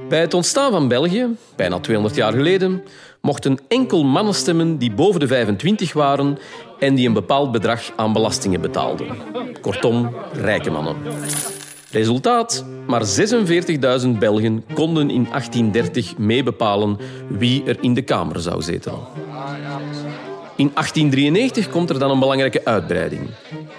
Bij 0.10 0.20
het 0.20 0.34
ontstaan 0.34 0.72
van 0.72 0.88
België, 0.88 1.28
bijna 1.56 1.80
200 1.80 2.16
jaar 2.16 2.34
geleden, 2.34 2.84
mochten 3.22 3.60
enkel 3.68 4.04
mannen 4.04 4.34
stemmen 4.34 4.78
die 4.78 4.94
boven 4.94 5.20
de 5.20 5.28
25 5.28 5.94
waren 5.94 6.38
en 6.80 6.96
die 6.96 7.08
een 7.08 7.14
bepaald 7.14 7.52
bedrag 7.52 7.92
aan 7.96 8.14
belastingen 8.14 8.62
betaalden. 8.62 9.08
Kortom, 9.62 10.16
rijke 10.34 10.70
mannen. 10.72 10.96
Resultaat? 11.92 12.66
Maar 12.88 13.02
46.000 14.02 14.10
Belgen 14.20 14.64
konden 14.74 15.10
in 15.10 15.24
1830 15.24 16.18
meebepalen 16.18 16.98
wie 17.28 17.64
er 17.64 17.78
in 17.82 17.94
de 17.94 18.02
Kamer 18.02 18.40
zou 18.40 18.62
zetelen. 18.62 19.00
In 20.56 20.72
1893 20.74 21.70
komt 21.70 21.90
er 21.90 22.00
dan 22.00 22.12
een 22.12 22.20
belangrijke 22.20 22.66
uitbreiding. 22.66 23.22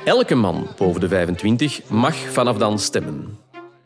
Elke 0.04 0.34
man 0.34 0.66
boven 0.76 1.00
de 1.00 1.08
25 1.08 1.80
mag 1.88 2.16
vanaf 2.16 2.56
dan 2.56 2.78
stemmen. 2.78 3.38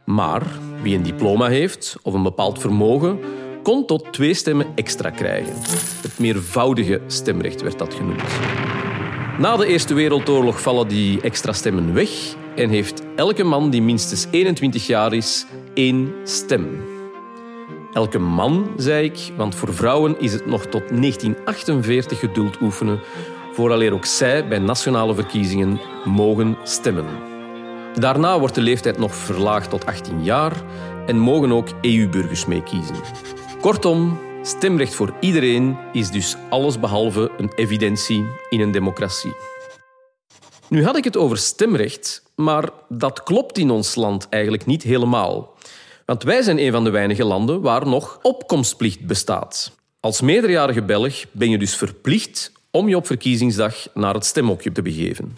Maar 0.04 0.42
wie 0.82 0.96
een 0.96 1.02
diploma 1.02 1.46
heeft 1.46 1.96
of 2.02 2.14
een 2.14 2.22
bepaald 2.22 2.58
vermogen, 2.58 3.18
kon 3.62 3.86
tot 3.86 4.12
twee 4.12 4.34
stemmen 4.34 4.66
extra 4.74 5.10
krijgen. 5.10 5.54
Het 6.02 6.18
meervoudige 6.18 7.00
stemrecht 7.06 7.62
werd 7.62 7.78
dat 7.78 7.94
genoemd. 7.94 8.22
Na 9.38 9.56
de 9.56 9.66
Eerste 9.66 9.94
Wereldoorlog 9.94 10.60
vallen 10.60 10.88
die 10.88 11.20
extra 11.20 11.52
stemmen 11.52 11.94
weg 11.94 12.36
en 12.56 12.70
heeft 12.70 13.02
elke 13.16 13.44
man 13.44 13.70
die 13.70 13.82
minstens 13.82 14.26
21 14.30 14.86
jaar 14.86 15.12
is 15.12 15.46
één 15.74 16.14
stem. 16.24 16.84
Elke 17.92 18.18
man, 18.18 18.72
zei 18.76 19.04
ik, 19.04 19.32
want 19.36 19.54
voor 19.54 19.74
vrouwen 19.74 20.20
is 20.20 20.32
het 20.32 20.46
nog 20.46 20.66
tot 20.66 20.88
1948 20.88 22.18
geduld 22.18 22.60
oefenen 22.60 23.00
vooraleer 23.52 23.92
ook 23.92 24.04
zij 24.04 24.48
bij 24.48 24.58
nationale 24.58 25.14
verkiezingen 25.14 25.80
mogen 26.04 26.56
stemmen. 26.62 27.06
Daarna 27.94 28.38
wordt 28.38 28.54
de 28.54 28.60
leeftijd 28.60 28.98
nog 28.98 29.14
verlaagd 29.14 29.70
tot 29.70 29.86
18 29.86 30.24
jaar 30.24 30.52
en 31.06 31.18
mogen 31.18 31.52
ook 31.52 31.68
EU-burgers 31.80 32.46
meekiezen. 32.46 32.96
Kortom, 33.60 34.18
stemrecht 34.42 34.94
voor 34.94 35.14
iedereen 35.20 35.76
is 35.92 36.10
dus 36.10 36.36
allesbehalve 36.50 37.30
een 37.38 37.52
evidentie 37.54 38.26
in 38.48 38.60
een 38.60 38.70
democratie. 38.70 39.34
Nu 40.68 40.84
had 40.84 40.96
ik 40.96 41.04
het 41.04 41.16
over 41.16 41.36
stemrecht, 41.36 42.25
maar 42.36 42.70
dat 42.88 43.22
klopt 43.22 43.58
in 43.58 43.70
ons 43.70 43.94
land 43.94 44.28
eigenlijk 44.28 44.66
niet 44.66 44.82
helemaal. 44.82 45.54
Want 46.04 46.22
wij 46.22 46.42
zijn 46.42 46.58
een 46.58 46.72
van 46.72 46.84
de 46.84 46.90
weinige 46.90 47.24
landen 47.24 47.60
waar 47.60 47.86
nog 47.86 48.18
opkomstplicht 48.22 49.06
bestaat. 49.06 49.72
Als 50.00 50.20
meerderjarige 50.20 50.82
Belg 50.82 51.24
ben 51.32 51.50
je 51.50 51.58
dus 51.58 51.76
verplicht 51.76 52.52
om 52.70 52.88
je 52.88 52.96
op 52.96 53.06
verkiezingsdag 53.06 53.74
naar 53.94 54.14
het 54.14 54.24
stemhokje 54.24 54.72
te 54.72 54.82
begeven. 54.82 55.36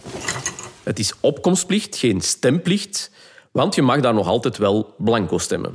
Het 0.83 0.99
is 0.99 1.13
opkomstplicht, 1.21 1.97
geen 1.97 2.21
stemplicht, 2.21 3.11
want 3.51 3.75
je 3.75 3.83
mag 3.83 4.01
daar 4.01 4.15
nog 4.15 4.27
altijd 4.27 4.57
wel 4.57 4.95
blanco 4.99 5.39
stemmen. 5.39 5.75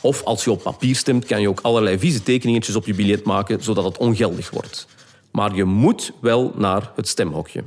Of 0.00 0.22
als 0.22 0.44
je 0.44 0.50
op 0.50 0.62
papier 0.62 0.96
stemt, 0.96 1.24
kan 1.24 1.40
je 1.40 1.48
ook 1.48 1.60
allerlei 1.60 1.98
vieze 1.98 2.22
tekeningetjes 2.22 2.76
op 2.76 2.86
je 2.86 2.94
biljet 2.94 3.24
maken, 3.24 3.62
zodat 3.62 3.84
het 3.84 3.98
ongeldig 3.98 4.50
wordt. 4.50 4.86
Maar 5.30 5.54
je 5.54 5.64
moet 5.64 6.12
wel 6.20 6.52
naar 6.56 6.92
het 6.96 7.08
stemhokje. 7.08 7.62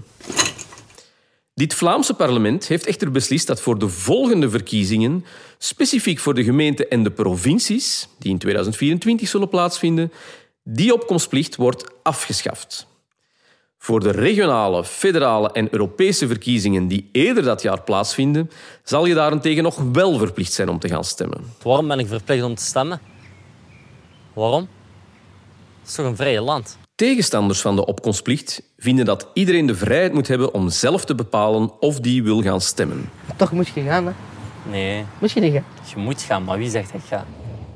Dit 1.58 1.74
Vlaamse 1.74 2.14
parlement 2.14 2.68
heeft 2.68 2.86
echter 2.86 3.12
beslist 3.12 3.48
dat 3.48 3.62
voor 3.62 3.80
de 3.80 3.90
volgende 3.90 4.50
verkiezingen, 4.50 5.26
specifiek 5.58 6.20
voor 6.20 6.34
de 6.34 6.44
gemeenten 6.44 6.90
en 6.90 7.04
de 7.04 7.12
provincies, 7.12 8.08
die 8.20 8.32
in 8.32 8.38
2024 8.38 9.28
zullen 9.28 9.50
plaatsvinden, 9.50 10.12
die 10.64 10.94
opkomstplicht 10.94 11.56
wordt 11.56 11.84
afgeschaft. 12.04 12.88
Voor 13.78 14.00
de 14.00 14.12
regionale, 14.12 14.84
federale 14.84 15.52
en 15.52 15.68
Europese 15.72 16.28
verkiezingen 16.28 16.88
die 16.88 17.10
eerder 17.12 17.44
dat 17.44 17.62
jaar 17.62 17.82
plaatsvinden, 17.82 18.52
zal 18.84 19.06
je 19.06 19.14
daarentegen 19.14 19.64
nog 19.64 19.82
wel 19.92 20.18
verplicht 20.18 20.54
zijn 20.54 20.70
om 20.70 20.80
te 20.80 20.88
gaan 20.88 21.04
stemmen. 21.04 21.54
Waarom 21.64 21.88
ben 21.88 22.00
ik 22.00 22.08
verplicht 22.08 22.44
om 22.44 22.56
te 22.56 22.64
stemmen? 22.64 23.02
Waarom? 24.34 24.68
Het 25.80 25.90
is 25.90 25.96
toch 25.96 26.06
een 26.06 26.16
vrije 26.16 26.42
land? 26.42 26.78
Tegenstanders 26.98 27.62
van 27.62 27.76
de 27.76 27.86
opkomstplicht 27.86 28.62
vinden 28.78 29.06
dat 29.06 29.28
iedereen 29.34 29.66
de 29.66 29.76
vrijheid 29.76 30.14
moet 30.14 30.28
hebben 30.28 30.54
om 30.54 30.70
zelf 30.70 31.06
te 31.06 31.16
bepalen 31.16 31.72
of 31.80 32.00
die 32.00 32.24
wil 32.24 32.42
gaan 32.42 32.62
stemmen. 32.62 33.10
Toch 33.36 33.52
moet 33.52 33.68
je 33.68 33.82
gaan, 33.82 34.06
hè? 34.06 34.12
Nee. 34.70 35.06
Moet 35.20 35.32
je 35.32 35.40
niet 35.40 35.54
gaan? 35.54 35.64
Je 35.96 35.98
moet 35.98 36.22
gaan, 36.22 36.44
maar 36.44 36.58
wie 36.58 36.70
zegt 36.70 36.92
dat 36.92 37.02
je 37.02 37.08
gaat? 37.08 37.26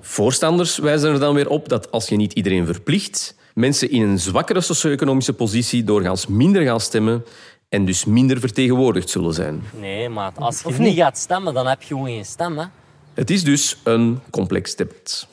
Voorstanders 0.01 0.77
wijzen 0.77 1.13
er 1.13 1.19
dan 1.19 1.35
weer 1.35 1.49
op 1.49 1.69
dat 1.69 1.91
als 1.91 2.07
je 2.07 2.15
niet 2.15 2.33
iedereen 2.33 2.65
verplicht, 2.65 3.35
mensen 3.53 3.91
in 3.91 4.01
een 4.01 4.19
zwakkere 4.19 4.61
socio-economische 4.61 5.33
positie 5.33 5.83
doorgaans 5.83 6.27
minder 6.27 6.63
gaan 6.63 6.79
stemmen 6.79 7.25
en 7.69 7.85
dus 7.85 8.05
minder 8.05 8.39
vertegenwoordigd 8.39 9.09
zullen 9.09 9.33
zijn. 9.33 9.63
Nee, 9.79 10.09
maar 10.09 10.31
als 10.35 10.61
je 10.67 10.73
niet 10.73 10.97
gaat 10.97 11.17
stemmen, 11.17 11.53
dan 11.53 11.67
heb 11.67 11.81
je 11.81 11.87
gewoon 11.87 12.05
geen 12.05 12.25
stem, 12.25 12.57
hè? 12.57 12.65
Het 13.13 13.29
is 13.29 13.43
dus 13.43 13.77
een 13.83 14.19
complex 14.29 14.75
debat. 14.75 15.27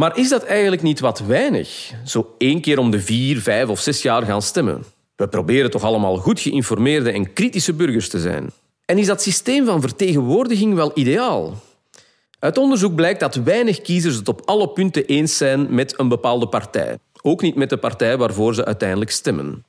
Maar 0.00 0.16
is 0.16 0.28
dat 0.28 0.44
eigenlijk 0.44 0.82
niet 0.82 1.00
wat 1.00 1.18
weinig? 1.18 1.92
Zo 2.04 2.34
één 2.38 2.60
keer 2.60 2.78
om 2.78 2.90
de 2.90 3.00
vier, 3.00 3.40
vijf 3.40 3.68
of 3.68 3.80
zes 3.80 4.02
jaar 4.02 4.22
gaan 4.22 4.42
stemmen. 4.42 4.84
We 5.16 5.28
proberen 5.28 5.70
toch 5.70 5.82
allemaal 5.82 6.16
goed 6.16 6.40
geïnformeerde 6.40 7.10
en 7.10 7.32
kritische 7.32 7.72
burgers 7.72 8.08
te 8.08 8.20
zijn. 8.20 8.50
En 8.84 8.98
is 8.98 9.06
dat 9.06 9.22
systeem 9.22 9.64
van 9.66 9.80
vertegenwoordiging 9.80 10.74
wel 10.74 10.90
ideaal? 10.94 11.54
Uit 12.38 12.58
onderzoek 12.58 12.94
blijkt 12.94 13.20
dat 13.20 13.34
weinig 13.34 13.80
kiezers 13.80 14.14
het 14.14 14.28
op 14.28 14.42
alle 14.44 14.68
punten 14.68 15.06
eens 15.06 15.36
zijn 15.36 15.74
met 15.74 15.98
een 15.98 16.08
bepaalde 16.08 16.48
partij. 16.48 16.98
Ook 17.22 17.42
niet 17.42 17.54
met 17.54 17.70
de 17.70 17.76
partij 17.76 18.16
waarvoor 18.16 18.54
ze 18.54 18.64
uiteindelijk 18.64 19.10
stemmen. 19.10 19.64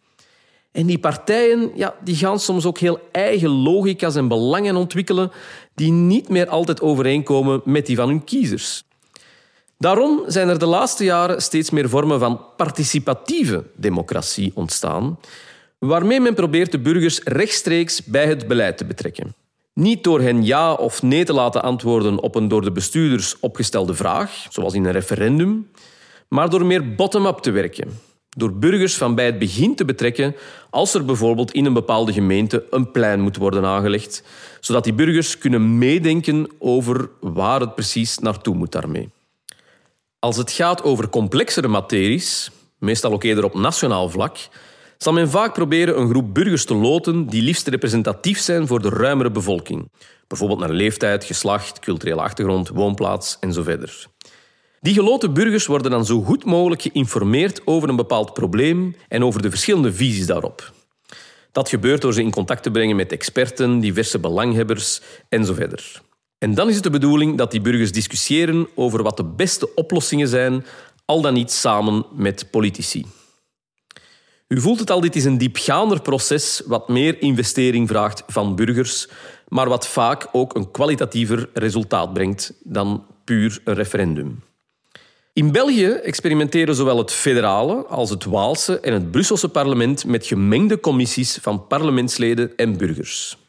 En 0.72 0.86
die 0.86 1.00
partijen 1.00 1.72
ja, 1.76 1.96
die 2.04 2.16
gaan 2.16 2.40
soms 2.40 2.66
ook 2.66 2.78
heel 2.78 3.00
eigen 3.12 3.50
logica's 3.50 4.16
en 4.16 4.28
belangen 4.28 4.76
ontwikkelen 4.76 5.32
die 5.76 5.92
niet 5.92 6.30
meer 6.30 6.48
altijd 6.48 6.82
overeenkomen 6.82 7.62
met 7.66 7.86
die 7.86 7.96
van 7.96 8.08
hun 8.08 8.24
kiezers. 8.24 8.84
Daarom 9.82 10.24
zijn 10.28 10.50
er 10.50 10.60
de 10.60 10.66
laatste 10.66 11.04
jaren 11.04 11.42
steeds 11.42 11.70
meer 11.70 11.90
vormen 11.90 12.20
van 12.20 12.42
participatieve 12.58 13.64
democratie 13.76 14.52
ontstaan, 14.56 15.20
waarmee 15.80 16.20
men 16.20 16.34
probeert 16.34 16.72
de 16.72 16.80
burgers 16.80 17.20
rechtstreeks 17.24 18.04
bij 18.04 18.28
het 18.28 18.48
beleid 18.48 18.78
te 18.78 18.86
betrekken. 18.86 19.36
Niet 19.74 20.04
door 20.04 20.22
hen 20.22 20.46
ja 20.46 20.74
of 20.74 21.02
nee 21.02 21.24
te 21.24 21.34
laten 21.34 21.64
antwoorden 21.64 22.20
op 22.20 22.36
een 22.36 22.48
door 22.48 22.62
de 22.62 22.72
bestuurders 22.72 23.40
opgestelde 23.40 23.94
vraag, 23.94 24.46
zoals 24.50 24.74
in 24.74 24.86
een 24.86 24.92
referendum, 24.92 25.72
maar 26.28 26.50
door 26.50 26.66
meer 26.66 26.96
bottom-up 26.96 27.38
te 27.38 27.52
werken. 27.52 28.00
Door 28.30 28.54
burgers 28.54 28.98
van 28.98 29.16
bij 29.16 29.26
het 29.26 29.40
begin 29.40 29.76
te 29.76 29.86
betrekken 29.86 30.36
als 30.70 30.94
er 30.94 31.06
bijvoorbeeld 31.06 31.52
in 31.52 31.66
een 31.66 31.74
bepaalde 31.74 32.14
gemeente 32.14 32.66
een 32.70 32.92
plein 32.92 33.22
moet 33.22 33.38
worden 33.38 33.66
aangelegd, 33.66 34.24
zodat 34.60 34.84
die 34.84 34.94
burgers 34.94 35.38
kunnen 35.38 35.78
meedenken 35.78 36.50
over 36.60 37.10
waar 37.20 37.60
het 37.60 37.76
precies 37.76 38.18
naartoe 38.18 38.56
moet 38.56 38.72
daarmee. 38.72 39.10
Als 40.22 40.38
het 40.38 40.52
gaat 40.52 40.84
over 40.84 41.10
complexere 41.10 41.68
materies, 41.68 42.52
meestal 42.80 43.12
ook 43.12 43.24
eerder 43.24 43.44
op 43.44 43.54
nationaal 43.54 44.10
vlak, 44.10 44.38
zal 44.98 45.14
men 45.14 45.30
vaak 45.30 45.54
proberen 45.54 46.00
een 46.00 46.10
groep 46.10 46.34
burgers 46.34 46.66
te 46.66 46.74
loten 46.76 47.28
die 47.28 47.42
liefst 47.42 47.68
representatief 47.68 48.40
zijn 48.40 48.68
voor 48.68 48.82
de 48.82 48.90
ruimere 48.90 49.32
bevolking. 49.32 49.92
Bijvoorbeeld 50.28 50.60
naar 50.60 50.70
leeftijd, 50.70 51.24
geslacht, 51.24 51.80
culturele 51.80 52.22
achtergrond, 52.22 52.70
woonplaats 52.70 53.38
en 53.40 53.54
zo 53.54 53.64
verder. 53.64 54.08
Die 54.82 54.94
geloten 54.94 55.34
burgers 55.34 55.66
worden 55.66 55.92
dan 55.92 56.06
zo 56.06 56.22
goed 56.22 56.46
mogelijk 56.46 56.82
geïnformeerd 56.82 57.62
over 57.66 57.90
een 57.90 57.96
bepaald 57.96 58.34
probleem 58.34 58.96
en 59.08 59.24
over 59.24 59.42
de 59.42 59.50
verschillende 59.50 59.94
visies 59.94 60.26
daarop. 60.26 60.72
Dat 61.52 61.70
gebeurt 61.70 62.02
door 62.02 62.14
ze 62.14 62.22
in 62.22 62.32
contact 62.32 62.64
te 62.64 62.72
brengen 62.72 62.96
met 62.96 63.12
experten, 63.12 63.80
diverse 63.80 64.20
belanghebbers 64.20 65.02
en 65.30 65.46
zo 65.46 65.54
verder. 65.54 66.02
En 66.42 66.54
dan 66.54 66.70
is 66.70 66.76
het 66.76 66.84
de 66.84 66.90
bedoeling 66.90 67.38
dat 67.38 67.52
die 67.52 67.62
burgers 67.62 67.92
discussiëren 67.92 68.68
over 68.76 69.04
wat 69.04 69.18
de 69.18 69.24
beste 69.24 69.74
oplossingen 69.76 70.28
zijn, 70.28 70.66
al 71.06 71.22
dan 71.22 71.34
niet 71.34 71.52
samen 71.52 72.06
met 72.14 72.52
politici. 72.52 73.06
U 74.48 74.62
voelt 74.62 74.80
het 74.80 74.90
al, 74.90 75.02
dit 75.02 75.16
is 75.16 75.26
een 75.26 75.38
diepgaander 75.38 76.02
proces 76.02 76.62
wat 76.66 76.88
meer 76.88 77.22
investering 77.22 77.88
vraagt 77.88 78.24
van 78.28 78.56
burgers, 78.56 79.08
maar 79.48 79.70
wat 79.70 79.88
vaak 79.88 80.28
ook 80.32 80.56
een 80.56 80.72
kwalitatiever 80.72 81.50
resultaat 81.54 82.14
brengt 82.14 82.54
dan 82.64 83.06
puur 83.24 83.62
een 83.64 83.76
referendum. 83.76 84.44
In 85.34 85.52
België 85.52 85.88
experimenteren 85.88 86.76
zowel 86.76 86.98
het 86.98 87.12
federale 87.12 87.86
als 87.86 88.10
het 88.10 88.26
Waalse 88.26 88.80
en 88.80 88.94
het 88.94 89.12
Brusselse 89.12 89.50
parlement 89.50 90.06
met 90.06 90.26
gemengde 90.26 90.80
commissies 90.80 91.38
van 91.42 91.68
parlementsleden 91.68 92.56
en 92.56 92.78
burgers. 92.78 93.41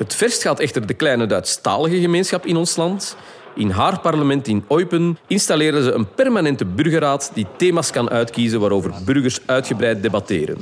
Het 0.00 0.14
verst 0.14 0.42
gaat 0.42 0.60
echter 0.60 0.86
de 0.86 0.94
kleine 0.94 1.26
Duitsstalige 1.26 2.00
gemeenschap 2.00 2.46
in 2.46 2.56
ons 2.56 2.76
land. 2.76 3.16
In 3.54 3.70
haar 3.70 4.00
parlement 4.00 4.48
in 4.48 4.64
Eupen 4.68 5.18
installeren 5.26 5.82
ze 5.82 5.92
een 5.92 6.14
permanente 6.14 6.64
burgerraad 6.64 7.30
die 7.34 7.46
thema's 7.56 7.90
kan 7.90 8.10
uitkiezen 8.10 8.60
waarover 8.60 8.92
burgers 9.04 9.40
uitgebreid 9.46 10.02
debatteren. 10.02 10.58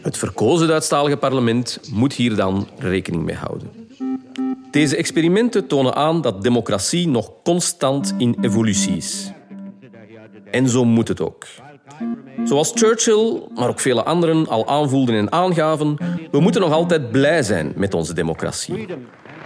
Het 0.00 0.18
verkozen 0.18 0.68
Duitsstalige 0.68 1.16
parlement 1.16 1.80
moet 1.92 2.12
hier 2.12 2.36
dan 2.36 2.68
rekening 2.78 3.24
mee 3.24 3.34
houden. 3.34 3.70
Deze 4.70 4.96
experimenten 4.96 5.66
tonen 5.66 5.94
aan 5.94 6.20
dat 6.20 6.42
democratie 6.42 7.08
nog 7.08 7.30
constant 7.44 8.14
in 8.18 8.36
evolutie 8.40 8.96
is. 8.96 9.32
En 10.50 10.68
zo 10.68 10.84
moet 10.84 11.08
het 11.08 11.20
ook. 11.20 11.46
Zoals 12.46 12.72
Churchill, 12.74 13.42
maar 13.54 13.68
ook 13.68 13.80
vele 13.80 14.04
anderen 14.04 14.48
al 14.48 14.68
aanvoelden 14.68 15.14
en 15.14 15.32
aangaven, 15.32 15.96
we 16.30 16.40
moeten 16.40 16.60
nog 16.60 16.72
altijd 16.72 17.10
blij 17.10 17.42
zijn 17.42 17.72
met 17.76 17.94
onze 17.94 18.14
democratie. 18.14 18.86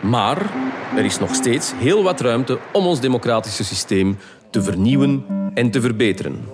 Maar 0.02 0.52
er 0.96 1.04
is 1.04 1.18
nog 1.18 1.34
steeds 1.34 1.72
heel 1.76 2.02
wat 2.02 2.20
ruimte 2.20 2.58
om 2.72 2.86
ons 2.86 3.00
democratische 3.00 3.64
systeem 3.64 4.18
te 4.50 4.62
vernieuwen 4.62 5.24
en 5.54 5.70
te 5.70 5.80
verbeteren. 5.80 6.44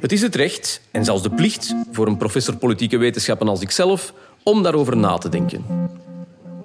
Het 0.00 0.12
is 0.12 0.22
het 0.22 0.34
recht 0.34 0.80
en 0.90 1.04
zelfs 1.04 1.22
de 1.22 1.30
plicht 1.30 1.74
voor 1.92 2.06
een 2.06 2.16
professor 2.16 2.56
politieke 2.56 2.96
wetenschappen 2.96 3.48
als 3.48 3.60
ikzelf 3.60 4.12
om 4.42 4.62
daarover 4.62 4.96
na 4.96 5.18
te 5.18 5.28
denken. 5.28 5.64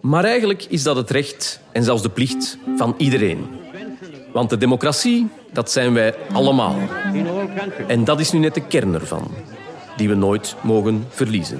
Maar 0.02 0.24
eigenlijk 0.24 0.66
is 0.70 0.84
dat 0.84 0.96
het 0.96 1.10
recht 1.10 1.60
en 1.72 1.84
zelfs 1.84 2.02
de 2.02 2.10
plicht 2.10 2.58
van 2.78 2.94
iedereen. 2.98 3.48
Want 4.34 4.50
de 4.50 4.58
democratie, 4.58 5.28
dat 5.52 5.72
zijn 5.72 5.94
wij 5.94 6.16
allemaal. 6.34 6.76
En 7.88 8.04
dat 8.04 8.20
is 8.20 8.32
nu 8.32 8.40
net 8.40 8.54
de 8.54 8.68
kern 8.68 8.94
ervan, 8.94 9.28
die 9.98 10.10
we 10.10 10.16
nooit 10.16 10.56
mogen 10.62 11.06
verliezen. 11.10 11.60